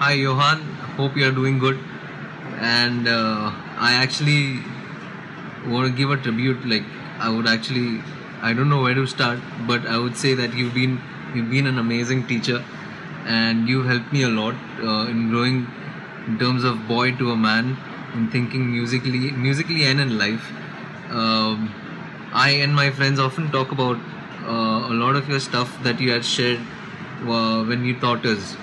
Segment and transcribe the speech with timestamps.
[0.00, 0.60] Hi, Johan.
[0.96, 1.78] Hope you are doing good.
[2.58, 4.60] And uh, I actually
[5.66, 6.66] want to give a tribute.
[6.66, 6.84] Like
[7.18, 8.02] I would actually,
[8.40, 11.00] I don't know where to start, but I would say that you've been
[11.34, 12.62] you've been an amazing teacher,
[13.26, 15.66] and you helped me a lot uh, in growing
[16.26, 17.76] in terms of boy to a man,
[18.14, 20.50] in thinking musically, musically and in life.
[21.10, 21.70] Um,
[22.32, 23.98] I and my friends often talk about
[24.46, 26.60] uh, a lot of your stuff that you had shared
[27.26, 28.56] uh, when you taught us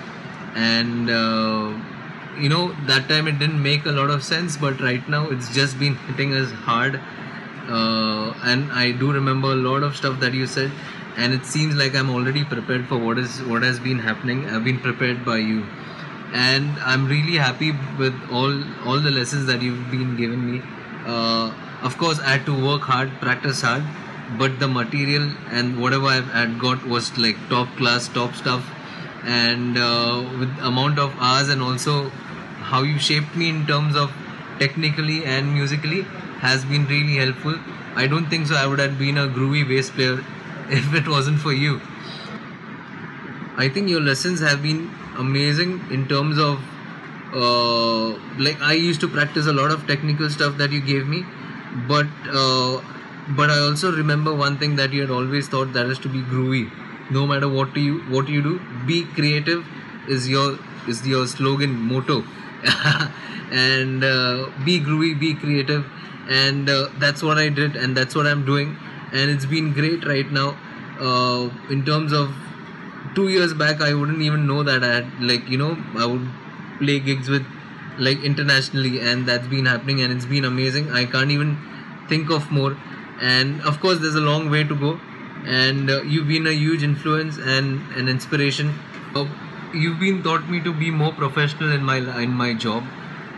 [0.58, 1.72] and uh,
[2.42, 5.54] you know that time it didn't make a lot of sense but right now it's
[5.54, 7.00] just been hitting us hard.
[7.68, 10.70] Uh, and i do remember a lot of stuff that you said
[11.18, 14.64] and it seems like i'm already prepared for what is what has been happening i've
[14.64, 15.66] been prepared by you.
[16.32, 20.62] And i'm really happy with all all the lessons that you've been giving me.
[21.06, 21.52] Uh,
[21.82, 23.84] of course i had to work hard practice hard
[24.38, 28.74] but the material and whatever i had got was like top class top stuff
[29.24, 32.08] and uh, with amount of hours and also
[32.70, 34.12] how you shaped me in terms of
[34.58, 36.02] technically and musically
[36.40, 37.58] has been really helpful.
[37.96, 40.18] I don't think so i would have been a groovy bass player
[40.70, 41.80] if it wasn't for you.
[43.56, 46.60] I think your lessons have been amazing in terms of
[47.34, 51.24] uh, like i used to practice a lot of technical stuff that you gave me
[51.88, 52.80] but uh,
[53.36, 56.22] but i also remember one thing that you had always thought that is to be
[56.34, 56.70] groovy
[57.10, 59.64] no matter what you what you do be creative
[60.08, 62.24] is your is your slogan motto.
[63.50, 65.86] And uh, be groovy be creative.
[66.28, 68.76] And uh, that's what i did and that's what i'm doing.
[69.12, 70.56] And it's been great right now.
[71.00, 72.34] Uh, in terms of
[73.14, 76.26] two years back i wouldn't even know that i had like you know i would
[76.80, 77.46] play gigs with
[77.98, 80.90] like internationally and that's been happening and it's been amazing.
[80.90, 81.58] I can't even
[82.08, 82.76] think of more.
[83.20, 85.00] And of course there's a long way to go
[85.48, 88.74] and uh, you've been a huge influence and an inspiration.
[89.14, 89.26] Uh,
[89.72, 92.84] you've been taught me to be more professional in my in my job,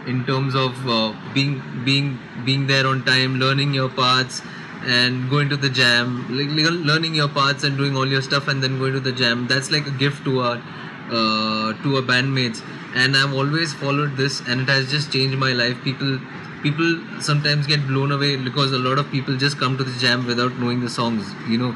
[0.06, 4.42] in terms of uh, being being being there on time, learning your parts,
[4.84, 6.48] and going to the jam, like,
[6.90, 9.46] learning your parts and doing all your stuff, and then going to the jam.
[9.46, 12.62] That's like a gift to our uh, to our bandmates,
[12.94, 15.82] and I've always followed this, and it has just changed my life.
[15.84, 16.18] People
[16.62, 20.26] people sometimes get blown away because a lot of people just come to the jam
[20.26, 21.74] without knowing the songs you know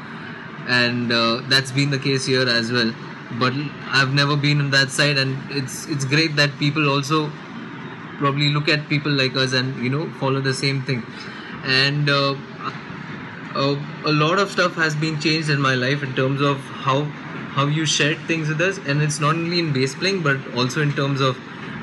[0.67, 2.93] and uh, that's been the case here as well
[3.39, 3.53] but
[3.89, 7.31] i've never been on that side and it's it's great that people also
[8.19, 11.03] probably look at people like us and you know follow the same thing
[11.65, 12.35] and uh,
[13.55, 13.75] uh,
[14.05, 17.03] a lot of stuff has been changed in my life in terms of how
[17.57, 20.81] how you shared things with us and it's not only in bass playing but also
[20.81, 21.37] in terms of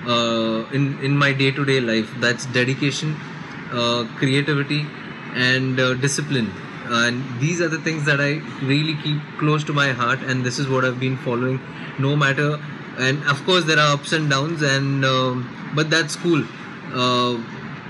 [0.06, 2.12] uh, in in my day to day life.
[2.20, 3.16] That's dedication,
[3.72, 4.86] uh, creativity,
[5.34, 6.52] and uh, discipline.
[6.92, 8.32] And these are the things that I
[8.62, 11.60] really keep close to my heart, and this is what I've been following,
[11.98, 12.60] no matter.
[12.98, 16.44] And of course, there are ups and downs, and um, but that's cool.
[16.92, 17.42] Uh,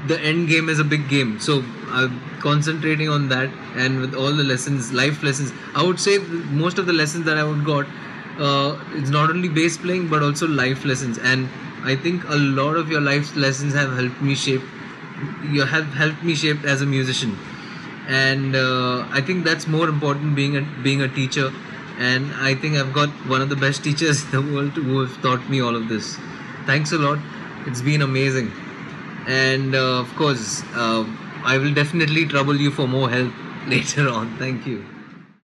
[0.06, 4.32] the end game is a big game, so I'm concentrating on that, and with all
[4.32, 5.52] the lessons, life lessons.
[5.74, 6.18] I would say
[6.62, 7.86] most of the lessons that I would got
[8.38, 11.48] uh, it's not only bass playing but also life lessons and
[11.84, 14.62] I think a lot of your life lessons have helped me shape.
[15.50, 17.36] You have helped me shape as a musician,
[18.20, 21.50] and uh, I think that's more important being a being a teacher.
[21.98, 25.20] And I think I've got one of the best teachers in the world who have
[25.22, 26.16] taught me all of this.
[26.66, 27.18] Thanks a lot.
[27.66, 28.50] It's been amazing,
[29.26, 31.04] and uh, of course, uh,
[31.44, 33.32] I will definitely trouble you for more help
[33.76, 34.36] later on.
[34.38, 34.91] Thank you.